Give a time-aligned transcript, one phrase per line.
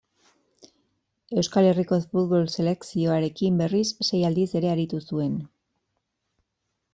[1.41, 5.37] Euskal Herriko futbol selekzioarekin, berriz, sei aldiz ere aritu zuen.